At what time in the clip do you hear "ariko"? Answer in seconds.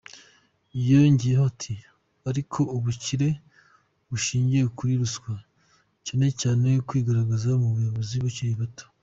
2.29-2.59